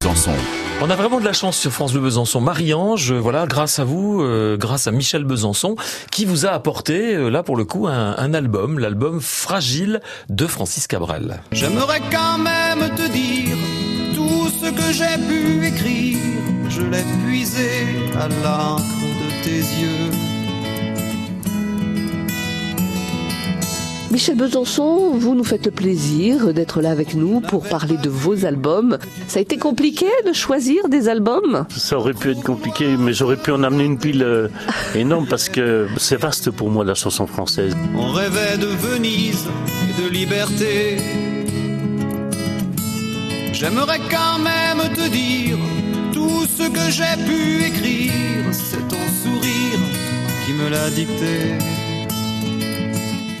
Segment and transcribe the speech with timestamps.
[0.00, 0.30] Besançon.
[0.80, 2.40] On a vraiment de la chance sur France Bleu Besançon.
[2.40, 5.74] Marie-Ange, voilà, grâce à vous, euh, grâce à Michel Besançon,
[6.12, 10.46] qui vous a apporté, euh, là pour le coup, un, un album, l'album Fragile de
[10.46, 11.40] Francis Cabrel.
[11.50, 13.56] J'aimerais quand même te dire
[14.14, 16.18] tout ce que j'ai pu écrire.
[16.68, 17.68] Je l'ai puisé
[18.16, 20.27] à l'encre de tes yeux.
[24.18, 28.44] Michel Besançon, vous nous faites le plaisir d'être là avec nous pour parler de vos
[28.44, 28.98] albums.
[29.28, 31.66] Ça a été compliqué de choisir des albums?
[31.70, 34.48] Ça aurait pu être compliqué, mais j'aurais pu en amener une pile euh,
[34.96, 37.76] énorme parce que c'est vaste pour moi la chanson française.
[37.94, 39.46] On rêvait de Venise
[39.88, 40.96] et de liberté.
[43.52, 45.58] J'aimerais quand même te dire
[46.12, 48.12] tout ce que j'ai pu écrire.
[48.50, 49.78] C'est ton sourire
[50.44, 51.87] qui me l'a dicté.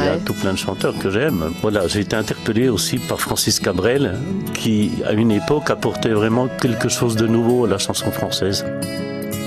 [0.00, 1.52] Il y a tout plein de chanteurs que j'aime.
[1.60, 4.16] Voilà, j'ai été interpellé aussi par Francis Cabrel,
[4.54, 8.64] qui à une époque apportait vraiment quelque chose de nouveau à la chanson française.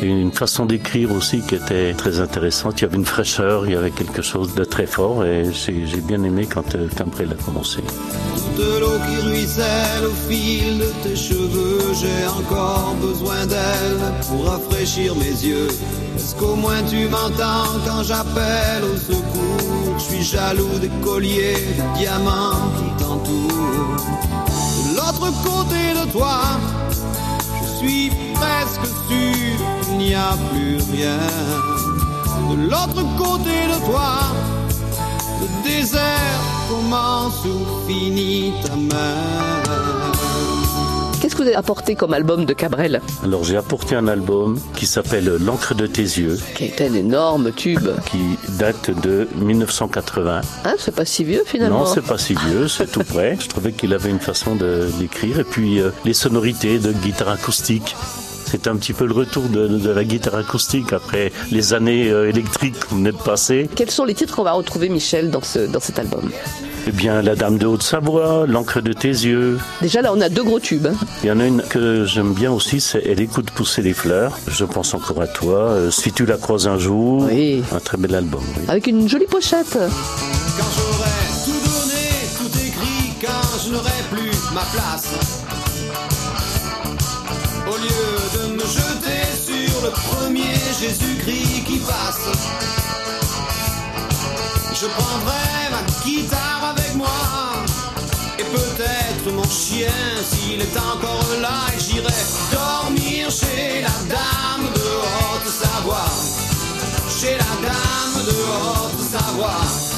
[0.04, 2.82] Et une façon d'écrire aussi qui était très intéressante.
[2.82, 5.88] Il y avait une fraîcheur, il y avait quelque chose de très fort et j'ai
[5.88, 7.80] j'ai bien aimé quand euh, Cabrel a commencé.
[8.58, 15.16] De l'eau qui ruisselle au fil de tes cheveux, j'ai encore besoin d'elle pour rafraîchir
[15.16, 15.70] mes yeux.
[16.18, 19.98] Est-ce qu'au moins tu m'entends quand j'appelle au secours?
[20.00, 23.96] Je suis jaloux des colliers de diamants qui t'entourent.
[24.86, 26.42] De l'autre côté de toi,
[26.92, 29.23] je suis presque sûr
[30.14, 31.18] n'y a plus rien.
[32.56, 34.12] De l'autre côté de toi,
[35.42, 39.64] le désert commence où finit ta main.
[41.20, 44.86] Qu'est-ce que vous avez apporté comme album de Cabrel Alors j'ai apporté un album qui
[44.86, 47.88] s'appelle L'encre de tes yeux, Qui a été un énorme tube.
[48.12, 50.42] qui date de 1980.
[50.66, 51.80] Hein, c'est pas si vieux finalement.
[51.80, 53.38] Non, c'est pas si vieux, c'est tout près.
[53.40, 55.40] Je trouvais qu'il avait une façon de- d'écrire.
[55.40, 57.96] Et puis euh, les sonorités de guitare acoustique.
[58.56, 62.30] C'est un petit peu le retour de, de la guitare acoustique après les années euh,
[62.30, 63.68] électriques qu'on venait de passer.
[63.76, 66.30] Quels sont les titres qu'on va retrouver, Michel, dans, ce, dans cet album?
[66.88, 69.58] Eh bien, La Dame de Haute-Savoie, L'encre de tes yeux.
[69.82, 70.86] Déjà, là, on a deux gros tubes.
[70.86, 70.94] hein.
[71.24, 74.38] Il y en a une que j'aime bien aussi, c'est Elle écoute pousser les fleurs.
[74.48, 75.58] Je pense encore à toi.
[75.72, 77.24] Euh, si tu la croises un jour.
[77.32, 77.64] Oui.
[77.74, 78.44] Un très bel album.
[78.60, 78.66] oui.
[78.68, 79.74] Avec une jolie pochette.
[79.74, 81.10] Quand j'aurai
[81.44, 82.06] tout donné,
[82.38, 85.10] tout écrit, quand je n'aurai plus ma place.
[90.84, 92.28] Jésus-Christ qui passe,
[94.74, 97.08] je prendrai ma guitare avec moi.
[98.38, 99.88] Et peut-être mon chien
[100.30, 102.12] s'il est encore là et j'irai
[102.52, 106.12] dormir chez la dame de Haute-Savoie.
[107.18, 109.93] Chez la dame de Haute-Savoie.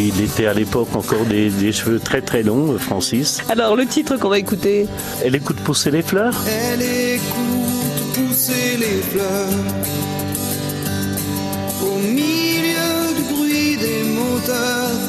[0.00, 3.38] Il était à l'époque encore des, des cheveux très très longs, Francis.
[3.48, 4.86] Alors, le titre qu'on va écouter,
[5.24, 6.34] Elle écoute pousser les fleurs.
[6.46, 9.48] Elle écoute pousser les fleurs
[11.82, 15.00] au milieu du bruit des moteurs,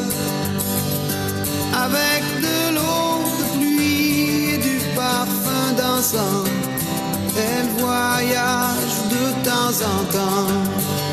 [1.72, 6.50] avec de l'eau de pluie et du parfum d'encens.
[7.38, 11.09] Elle voyage de temps en temps.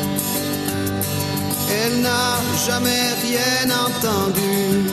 [1.69, 2.35] Elle n'a
[2.65, 4.89] jamais rien entendu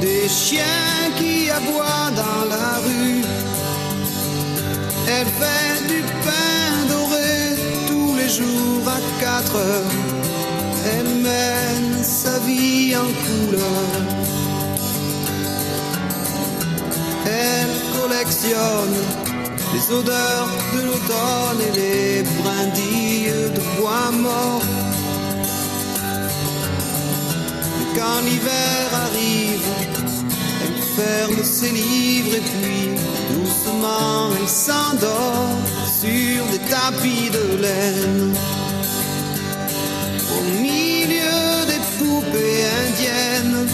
[0.00, 3.24] des chiens qui aboient dans la rue.
[5.08, 7.32] Elle fait du pain doré
[7.88, 9.96] tous les jours à 4 heures.
[10.92, 13.90] Elle mène sa vie en couleur.
[17.26, 18.96] Elle collectionne
[19.72, 24.62] les odeurs de l'automne et les brindilles de bois mort.
[27.94, 29.66] Quand l'hiver arrive,
[30.62, 32.84] elle ferme ses livres et puis
[33.34, 35.58] doucement elle s'endort
[36.00, 38.34] sur des tapis de laine.
[40.36, 43.66] Au milieu des poupées indiennes,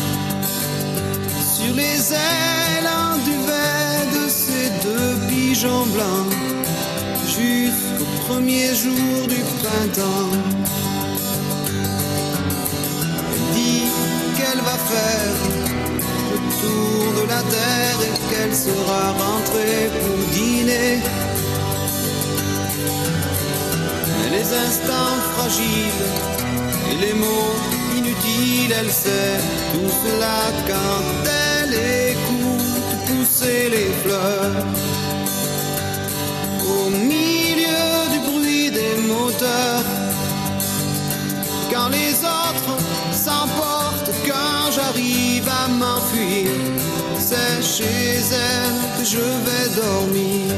[1.54, 6.34] sur les ailes en duvet de ces deux pigeons blancs,
[7.26, 10.89] jusqu'au premier jour du printemps.
[16.32, 20.98] Le tour de la terre et qu'elle sera rentrée pour dîner.
[24.08, 26.06] Mais les instants fragiles
[26.90, 27.56] et les mots
[27.96, 29.38] inutiles, elle sait
[29.72, 31.04] tout cela quand
[31.62, 31.74] elle
[32.12, 34.64] écoute pousser les fleurs.
[36.76, 39.84] Au milieu du bruit des moteurs,
[41.72, 42.76] quand les autres
[43.12, 43.79] s'emportent,
[45.44, 46.50] va m'enfuir.
[47.18, 50.54] C'est chez elle que je vais dormir.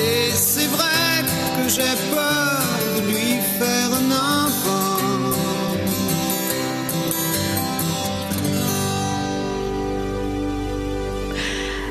[0.00, 1.24] Et c'est vrai
[1.56, 2.27] que j'ai peur.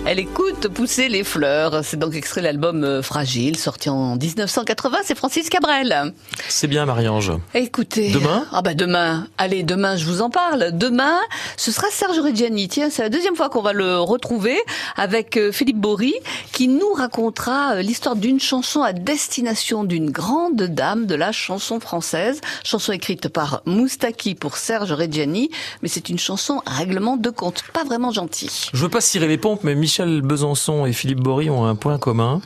[0.09, 1.83] Elle écoute pousser les fleurs.
[1.83, 5.00] C'est donc extrait de l'album euh, Fragile, sorti en 1980.
[5.04, 6.13] C'est Francis Cabrel.
[6.48, 7.33] C'est bien, Marie-Ange.
[7.54, 8.12] Écoutez.
[8.12, 8.45] Demain?
[8.54, 9.27] Ah bah demain.
[9.38, 10.69] Allez, demain, je vous en parle.
[10.71, 11.19] Demain,
[11.57, 12.69] ce sera Serge Reggiani.
[12.69, 14.57] Tiens, c'est la deuxième fois qu'on va le retrouver
[14.95, 16.13] avec euh, Philippe Bory,
[16.54, 21.81] qui nous racontera euh, l'histoire d'une chanson à destination d'une grande dame de la chanson
[21.81, 22.39] française.
[22.63, 25.50] Chanson écrite par Moustaki pour Serge Reggiani,
[25.81, 28.69] mais c'est une chanson à règlement de compte, pas vraiment gentille.
[28.71, 31.97] Je veux pas cirer les pompes, mais Michel Besançon et Philippe Bory ont un point
[31.97, 32.41] commun.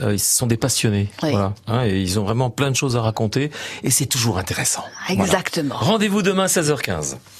[0.00, 1.30] Euh, ils sont des passionnés, Oui.
[1.32, 3.50] voilà, hein, et ils ont vraiment plein de choses à raconter,
[3.82, 4.82] et c'est toujours intéressant.
[5.06, 5.22] Voilà.
[5.22, 5.74] Exactement.
[5.76, 7.16] Rendez-vous demain 16h15.